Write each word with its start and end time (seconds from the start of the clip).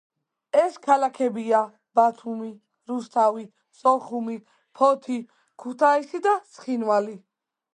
ეს 0.59 0.77
ქალაქებია: 0.85 1.59
ბათუმი, 1.99 2.49
რუსთავი, 2.91 3.45
სოხუმი, 3.81 4.39
ფოთი, 4.81 5.19
ქუთაისი 5.65 6.23
და 6.29 6.35
ცხინვალი. 6.57 7.17